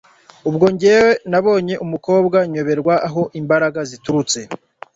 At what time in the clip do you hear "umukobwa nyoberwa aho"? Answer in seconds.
1.85-3.21